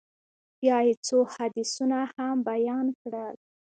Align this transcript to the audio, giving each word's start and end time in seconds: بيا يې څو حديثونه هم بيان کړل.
بيا 0.61 0.77
يې 0.87 0.93
څو 1.07 1.17
حديثونه 1.33 1.99
هم 2.13 2.35
بيان 2.49 2.85
کړل. 3.01 3.35